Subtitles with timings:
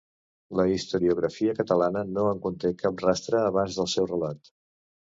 [0.59, 4.57] La historiografia catalana no en conté cap rastre abans del seu relat.